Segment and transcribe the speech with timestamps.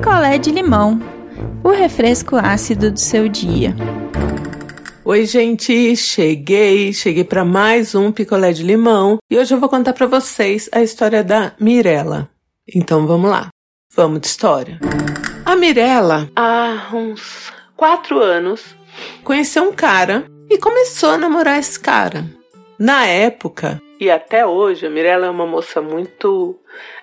[0.00, 0.98] picolé de limão,
[1.62, 3.74] o refresco ácido do seu dia.
[5.04, 9.92] Oi, gente, cheguei, cheguei para mais um picolé de limão e hoje eu vou contar
[9.92, 12.30] para vocês a história da Mirella.
[12.74, 13.50] Então vamos lá,
[13.94, 14.80] vamos de história.
[15.44, 18.74] A Mirella, há uns quatro anos,
[19.22, 22.24] conheceu um cara e começou a namorar esse cara.
[22.78, 26.58] Na época, e até hoje, a Mirella é uma moça muito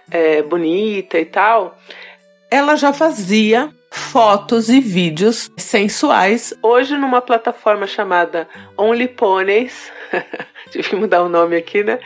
[0.09, 1.77] é, bonita e tal,
[2.49, 8.47] ela já fazia fotos e vídeos sensuais, hoje numa plataforma chamada
[8.77, 9.91] Only Ponies.
[10.71, 11.99] Tive que mudar o nome aqui, né?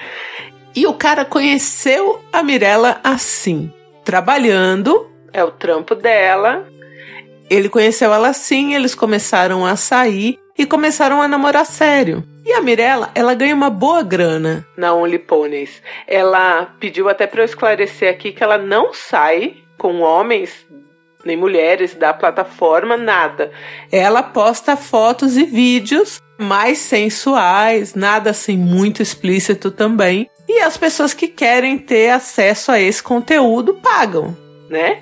[0.75, 3.73] E o cara conheceu a Mirella assim,
[4.03, 6.67] trabalhando, é o trampo dela.
[7.49, 12.23] Ele conheceu ela assim, eles começaram a sair e começaram a namorar sério.
[12.45, 15.81] E a Mirella, ela ganha uma boa grana na Only Ponies.
[16.07, 20.67] Ela pediu até para eu esclarecer aqui que ela não sai com homens
[21.25, 23.51] nem mulheres da plataforma, nada.
[23.91, 30.29] Ela posta fotos e vídeos mais sensuais, nada assim muito explícito também.
[30.47, 34.37] E as pessoas que querem ter acesso a esse conteúdo pagam,
[34.69, 34.99] né?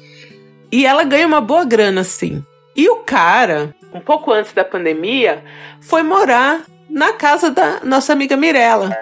[0.72, 2.42] E ela ganha uma boa grana assim.
[2.74, 5.44] E o cara, um pouco antes da pandemia,
[5.82, 8.98] foi morar na casa da nossa amiga Mirella.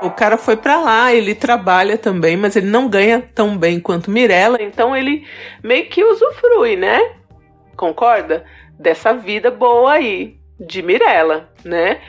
[0.00, 4.10] O cara foi para lá, ele trabalha também, mas ele não ganha tão bem quanto
[4.10, 5.26] Mirella, então ele
[5.62, 7.00] meio que usufrui, né?
[7.76, 8.44] Concorda?
[8.78, 12.00] Dessa vida boa aí de Mirella, né?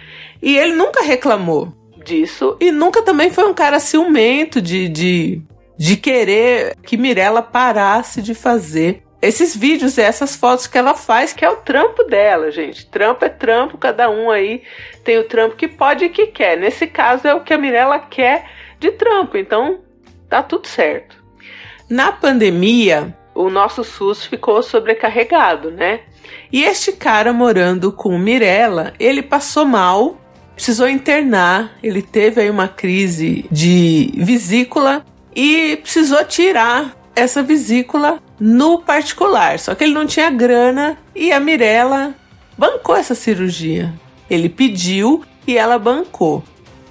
[0.42, 1.74] E ele nunca reclamou
[2.04, 5.42] disso e nunca também foi um cara ciumento de, de,
[5.78, 11.34] de querer que Mirella parasse de fazer esses vídeos e essas fotos que ela faz,
[11.34, 12.86] que é o trampo dela, gente.
[12.86, 14.64] Trampo é trampo, cada um aí
[15.04, 16.58] tem o trampo que pode e que quer.
[16.58, 19.80] Nesse caso é o que a Mirella quer de trampo, então
[20.30, 21.18] tá tudo certo.
[21.90, 26.02] Na pandemia, o nosso SUS ficou sobrecarregado, né?
[26.52, 30.18] E este cara morando com Mirella, ele passou mal,
[30.54, 35.06] precisou internar, ele teve aí uma crise de vesícula
[35.36, 39.60] e precisou tirar essa vesícula no particular.
[39.60, 42.16] Só que ele não tinha grana e a Mirella
[42.58, 43.94] bancou essa cirurgia.
[44.30, 46.44] Ele pediu e ela bancou.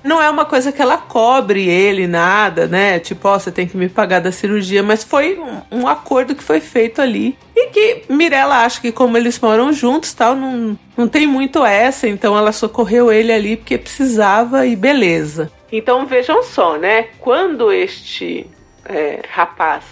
[0.03, 2.99] Não é uma coisa que ela cobre ele, nada, né?
[2.99, 6.43] Tipo, ó, você tem que me pagar da cirurgia, mas foi um, um acordo que
[6.43, 7.37] foi feito ali.
[7.55, 12.09] E que Mirella acha que, como eles moram juntos tal, não, não tem muito essa,
[12.09, 15.51] então ela socorreu ele ali porque precisava e beleza.
[15.71, 17.09] Então vejam só, né?
[17.19, 18.47] Quando este
[18.87, 19.85] é, rapaz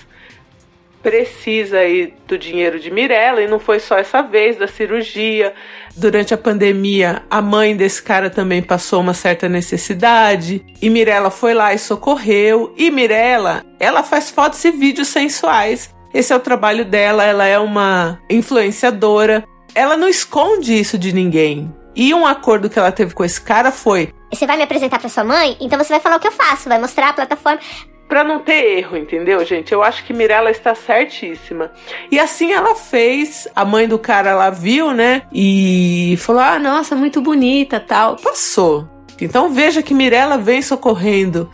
[1.07, 5.55] precisa aí do dinheiro de Mirella e não foi só essa vez da cirurgia.
[5.97, 11.55] Durante a pandemia, a mãe desse cara também passou uma certa necessidade e Mirella foi
[11.55, 12.75] lá e socorreu.
[12.77, 15.95] E Mirella, ela faz fotos e vídeos sensuais.
[16.13, 19.45] Esse é o trabalho dela, ela é uma influenciadora.
[19.77, 21.73] Ela não esconde isso de ninguém.
[21.95, 25.09] E um acordo que ela teve com esse cara foi: Você vai me apresentar para
[25.09, 25.57] sua mãe?
[25.61, 27.61] Então você vai falar o que eu faço, vai mostrar a plataforma
[28.09, 29.73] para não ter erro, entendeu, gente?
[29.73, 31.71] Eu acho que Mirella está certíssima.
[32.11, 33.49] E assim ela fez.
[33.55, 35.23] A mãe do cara lá viu, né?
[35.33, 38.17] E falou: "Ah, nossa, muito bonita, tal".
[38.17, 38.89] Passou.
[39.21, 41.51] Então veja que Mirella vem socorrendo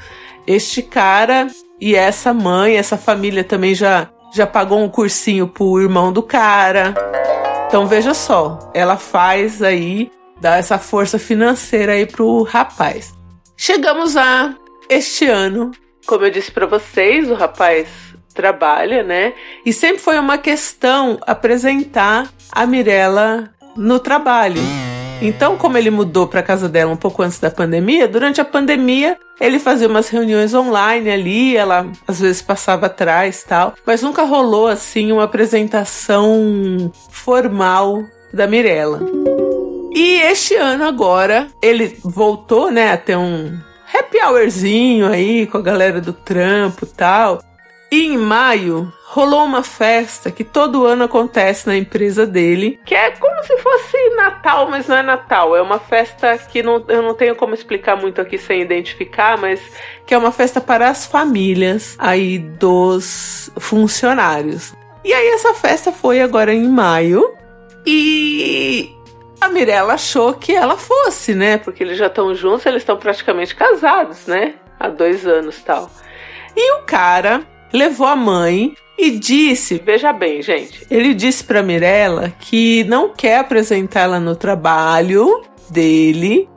[0.46, 1.46] este cara
[1.80, 6.94] e essa mãe, essa família também já já pagou um cursinho pro irmão do cara.
[7.66, 10.10] Então veja só, ela faz aí
[10.42, 13.14] dá essa força financeira aí pro rapaz.
[13.56, 14.52] Chegamos a
[14.88, 15.70] este ano
[16.06, 17.88] como eu disse para vocês, o rapaz
[18.34, 19.34] trabalha, né?
[19.64, 24.60] E sempre foi uma questão apresentar a Mirella no trabalho.
[25.20, 29.16] Então, como ele mudou para casa dela um pouco antes da pandemia, durante a pandemia
[29.40, 34.66] ele fazia umas reuniões online ali, ela às vezes passava atrás, tal, mas nunca rolou
[34.66, 38.02] assim uma apresentação formal
[38.32, 39.00] da Mirella.
[39.94, 43.56] E este ano agora ele voltou, né, a ter um
[43.94, 47.42] happy hourzinho aí com a galera do trampo e tal.
[47.90, 53.10] E em maio rolou uma festa que todo ano acontece na empresa dele, que é
[53.10, 55.54] como se fosse Natal, mas não é Natal.
[55.54, 59.60] É uma festa que não, eu não tenho como explicar muito aqui sem identificar, mas
[60.06, 64.72] que é uma festa para as famílias aí dos funcionários.
[65.04, 67.34] E aí essa festa foi agora em maio
[67.86, 68.90] e
[69.42, 71.58] a Mirella achou que ela fosse, né?
[71.58, 74.54] Porque eles já estão juntos, eles estão praticamente casados, né?
[74.78, 75.90] Há dois anos tal.
[76.56, 77.42] E o cara
[77.72, 83.38] levou a mãe e disse, veja bem, gente, ele disse para Mirella que não quer
[83.38, 86.48] apresentá-la no trabalho dele,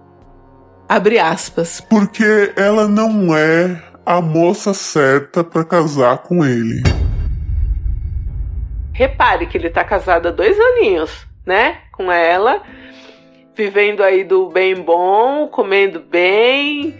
[0.87, 6.83] abre aspas, porque ela não é a moça certa para casar com ele.
[8.93, 11.79] Repare que ele tá casado há dois aninhos, né?
[11.91, 12.61] Com ela,
[13.55, 16.93] vivendo aí do bem bom, comendo bem,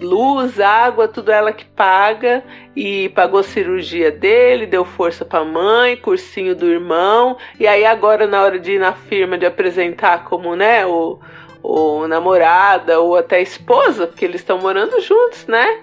[0.00, 2.42] luz, água, tudo ela que paga
[2.74, 8.26] e pagou cirurgia dele, deu força para a mãe, cursinho do irmão e aí agora
[8.26, 11.18] na hora de ir na firma de apresentar como né o,
[11.62, 15.80] o namorada ou até esposa, porque eles estão morando juntos, né?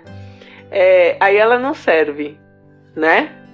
[0.71, 2.37] É, aí ela não serve,
[2.95, 3.44] né?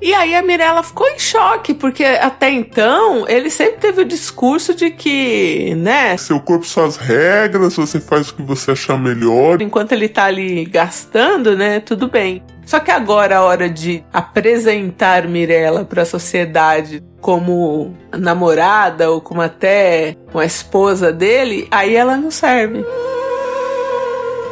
[0.00, 4.74] E aí a Mirella ficou em choque, porque até então ele sempre teve o discurso
[4.74, 6.16] de que, né?
[6.18, 9.62] Seu corpo suas regras, você faz o que você achar melhor.
[9.62, 11.80] Enquanto ele tá ali gastando, né?
[11.80, 12.42] Tudo bem.
[12.66, 19.40] Só que agora a hora de apresentar Mirella para a sociedade como namorada ou como
[19.40, 22.84] até uma esposa dele, aí ela não serve.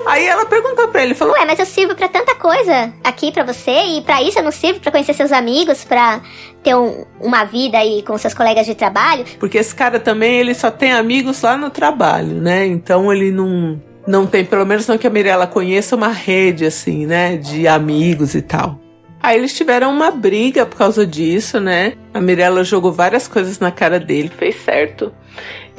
[0.07, 3.45] Aí ela perguntou pra ele, falou: Ué, mas eu sirvo para tanta coisa aqui para
[3.45, 6.21] você e para isso eu não sirvo para conhecer seus amigos, para
[6.63, 9.25] ter um, uma vida aí com seus colegas de trabalho?
[9.39, 12.67] Porque esse cara também, ele só tem amigos lá no trabalho, né?
[12.67, 17.07] Então ele não não tem, pelo menos não que a Mirella conheça uma rede assim,
[17.07, 18.79] né, de amigos e tal.
[19.23, 21.95] Aí eles tiveram uma briga por causa disso, né?
[22.13, 25.15] A Mirella jogou várias coisas na cara dele, fez certo.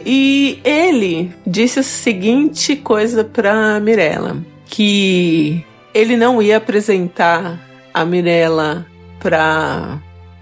[0.05, 4.37] E ele disse a seguinte coisa para Mirella,
[4.67, 7.59] que ele não ia apresentar
[7.91, 8.85] a Mirella
[9.19, 9.97] para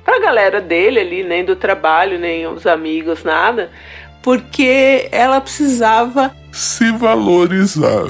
[0.05, 3.71] a galera dele ali, nem do trabalho, nem os amigos, nada,
[4.21, 8.05] porque ela precisava se valorizar.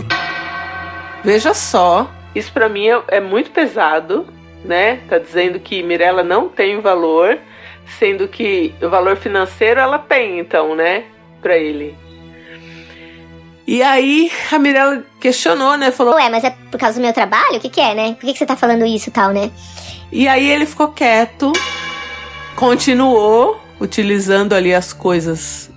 [1.23, 4.25] Veja só, isso para mim é, é, muito pesado,
[4.65, 4.97] né?
[5.07, 7.37] Tá dizendo que Mirella não tem valor,
[7.99, 11.03] sendo que o valor financeiro ela tem, então, né?
[11.43, 11.95] Para ele.
[13.67, 15.91] E aí a Mirella questionou, né?
[15.91, 17.57] Falou: Ué, mas é por causa do meu trabalho?
[17.57, 18.13] O que, que é, né?
[18.13, 19.51] Por que, que você tá falando isso e tal, né?
[20.11, 21.51] E aí ele ficou quieto,
[22.55, 25.69] continuou utilizando ali as coisas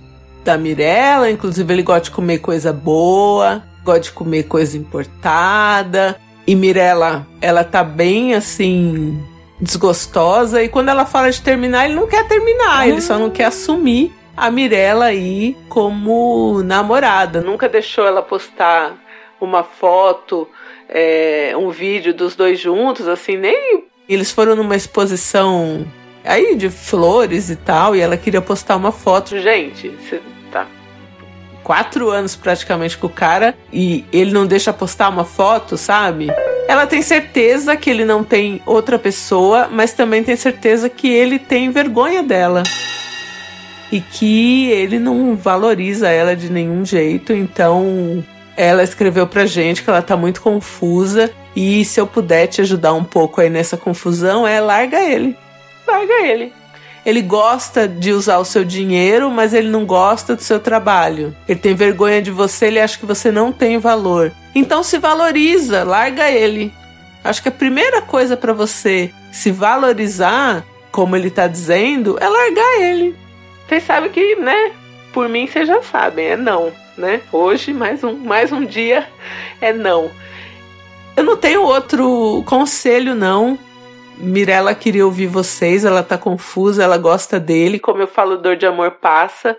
[0.43, 6.17] da Mirella, inclusive ele gosta de comer coisa boa, gosta de comer coisa importada.
[6.45, 9.21] E Mirella, ela tá bem assim
[9.59, 13.45] desgostosa e quando ela fala de terminar, ele não quer terminar, ele só não quer
[13.45, 17.41] assumir a Mirella aí como namorada.
[17.41, 18.95] Nunca deixou ela postar
[19.41, 20.47] uma foto,
[20.87, 23.85] é, um vídeo dos dois juntos, assim, nem.
[24.07, 25.85] Eles foram numa exposição
[26.23, 29.39] aí de flores e tal, e ela queria postar uma foto.
[29.39, 30.67] Gente, você tá
[31.63, 36.27] quatro anos praticamente com o cara e ele não deixa postar uma foto, sabe?
[36.67, 41.39] Ela tem certeza que ele não tem outra pessoa, mas também tem certeza que ele
[41.39, 42.63] tem vergonha dela
[43.91, 48.23] e que ele não valoriza ela de nenhum jeito, então
[48.55, 52.93] ela escreveu pra gente que ela tá muito confusa e se eu puder te ajudar
[52.93, 55.37] um pouco aí nessa confusão, é larga ele.
[55.87, 56.53] Larga ele.
[57.05, 61.33] Ele gosta de usar o seu dinheiro, mas ele não gosta do seu trabalho.
[61.47, 64.33] Ele tem vergonha de você, ele acha que você não tem valor.
[64.53, 66.73] Então se valoriza, larga ele.
[67.23, 72.81] Acho que a primeira coisa para você se valorizar, como ele tá dizendo, é largar
[72.81, 73.15] ele.
[73.67, 74.71] Vocês sabem que, né?
[75.11, 77.21] Por mim, vocês já sabem, é não, né?
[77.31, 79.07] Hoje, mais um, mais um dia,
[79.59, 80.09] é não.
[81.17, 83.59] Eu não tenho outro conselho, não.
[84.17, 87.77] Mirella queria ouvir vocês, ela tá confusa, ela gosta dele.
[87.77, 89.57] Como eu falo, dor de amor passa.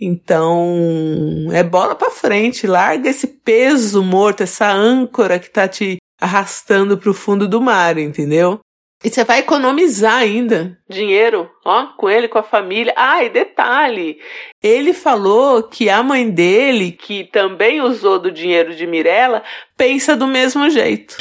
[0.00, 6.96] Então, é bola para frente, larga esse peso morto, essa âncora que tá te arrastando
[6.96, 8.60] pro fundo do mar, entendeu?
[9.04, 12.92] E você vai economizar ainda dinheiro, ó, com ele, com a família.
[12.96, 14.18] Ah, e detalhe,
[14.62, 19.42] ele falou que a mãe dele, que também usou do dinheiro de Mirella,
[19.76, 21.16] pensa do mesmo jeito.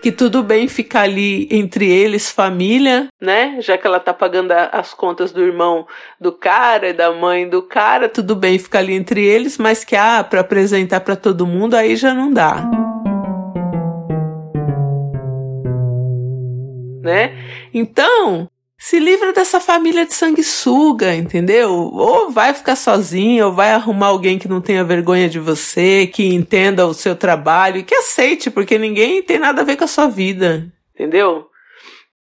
[0.00, 3.56] Que tudo bem ficar ali entre eles, família, né?
[3.60, 5.84] Já que ela tá pagando as contas do irmão
[6.20, 9.96] do cara e da mãe do cara, tudo bem ficar ali entre eles, mas que
[9.96, 12.85] ah, para apresentar para todo mundo aí já não dá.
[17.06, 17.32] Né?
[17.72, 18.48] Então,
[18.78, 21.72] se livra dessa família de sanguessuga, entendeu?
[21.72, 26.34] Ou vai ficar sozinho, ou vai arrumar alguém que não tenha vergonha de você, que
[26.34, 29.88] entenda o seu trabalho e que aceite, porque ninguém tem nada a ver com a
[29.88, 31.46] sua vida, entendeu?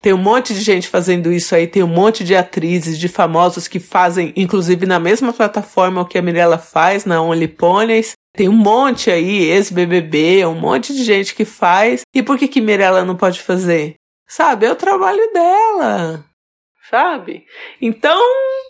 [0.02, 3.68] Tem um monte de gente fazendo isso aí, tem um monte de atrizes, de famosos
[3.68, 8.14] que fazem, inclusive na mesma plataforma que a Mirella faz, na Only Ponies.
[8.38, 12.02] Tem um monte aí, ex-BBB, um monte de gente que faz.
[12.14, 13.96] E por que que Mirella não pode fazer?
[14.28, 14.66] Sabe?
[14.66, 16.26] É o trabalho dela.
[16.90, 17.46] Sabe?
[17.82, 18.22] Então,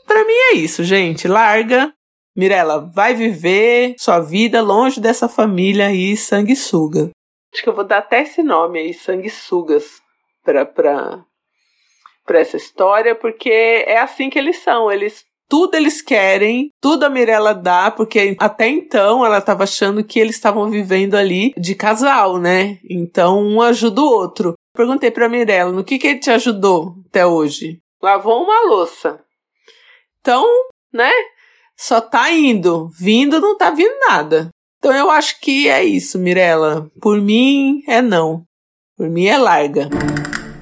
[0.05, 1.27] para mim é isso, gente.
[1.27, 1.93] Larga.
[2.35, 7.09] Mirella, vai viver sua vida longe dessa família aí, sanguessuga.
[7.53, 9.85] Acho que eu vou dar até esse nome aí, sanguessugas,
[10.43, 11.23] pra, pra,
[12.25, 14.91] para essa história, porque é assim que eles são.
[14.91, 20.19] Eles tudo eles querem, tudo a Mirella dá, porque até então ela estava achando que
[20.19, 22.79] eles estavam vivendo ali de casal, né?
[22.89, 24.53] Então um ajuda o outro.
[24.75, 27.79] Perguntei pra Mirella, no que que ele te ajudou até hoje?
[28.01, 29.19] Lavou uma louça.
[30.19, 30.45] Então,
[30.91, 31.11] né?
[31.77, 34.49] Só tá indo, vindo não tá vindo nada.
[34.77, 36.89] Então eu acho que é isso, Mirella.
[37.01, 38.43] Por mim é não.
[38.97, 39.89] Por mim é larga.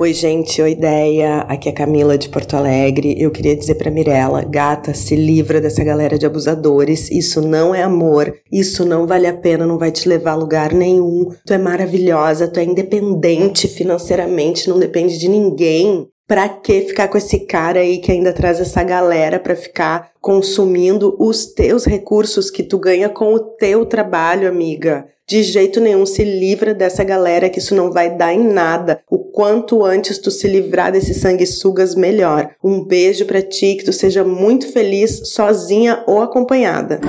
[0.04, 1.46] Oi, gente, oi, ideia.
[1.48, 3.16] Aqui é Camila de Porto Alegre.
[3.18, 7.10] Eu queria dizer pra Mirella, gata, se livra dessa galera de abusadores.
[7.10, 8.36] Isso não é amor.
[8.52, 11.30] Isso não vale a pena, não vai te levar a lugar nenhum.
[11.46, 16.06] Tu é maravilhosa, tu é independente financeiramente, não depende de ninguém.
[16.34, 21.16] Pra que ficar com esse cara aí que ainda traz essa galera pra ficar consumindo
[21.20, 25.06] os teus recursos que tu ganha com o teu trabalho, amiga?
[25.30, 29.00] De jeito nenhum se livra dessa galera que isso não vai dar em nada.
[29.12, 32.50] O quanto antes tu se livrar desses sanguessugas, melhor.
[32.64, 37.00] Um beijo pra ti, que tu seja muito feliz, sozinha ou acompanhada.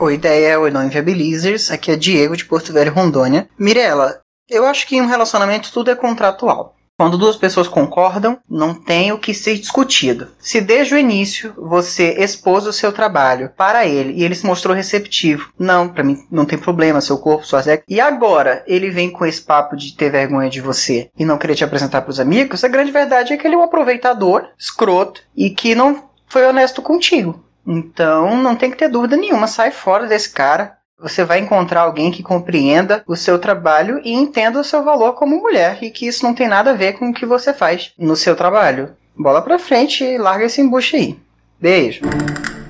[0.00, 1.70] Oi, ideia, oi, não inviabilizers.
[1.70, 3.48] Aqui é Diego de Porto Velho, Rondônia.
[3.56, 6.75] Mirela, eu acho que em um relacionamento tudo é contratual.
[6.98, 10.28] Quando duas pessoas concordam, não tem o que ser discutido.
[10.38, 14.74] Se desde o início você expôs o seu trabalho para ele e ele se mostrou
[14.74, 17.84] receptivo, não, para mim não tem problema, seu corpo, suas regras.
[17.86, 21.54] E agora ele vem com esse papo de ter vergonha de você e não querer
[21.54, 25.20] te apresentar para os amigos, a grande verdade é que ele é um aproveitador, escroto
[25.36, 27.44] e que não foi honesto contigo.
[27.66, 30.75] Então não tem que ter dúvida nenhuma, sai fora desse cara.
[30.98, 35.36] Você vai encontrar alguém que compreenda o seu trabalho e entenda o seu valor como
[35.36, 38.16] mulher e que isso não tem nada a ver com o que você faz no
[38.16, 38.96] seu trabalho.
[39.14, 41.18] Bola pra frente e larga esse embuste aí.
[41.60, 42.00] Beijo.